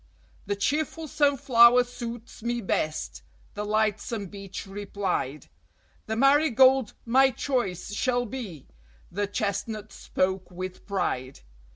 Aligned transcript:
"The 0.47 0.55
cheerful 0.55 1.07
Sunflower 1.07 1.83
suits 1.83 2.41
me 2.41 2.59
best," 2.59 3.21
the 3.53 3.63
lightsome 3.63 4.29
Beech 4.29 4.65
replied; 4.65 5.45
"The 6.07 6.15
Marigold 6.15 6.93
my 7.05 7.29
choice 7.29 7.93
shall 7.93 8.25
be," 8.25 8.65
the 9.11 9.27
Chestnut 9.27 9.91
spoke 9.93 10.49
with 10.49 10.87
pride. 10.87 11.41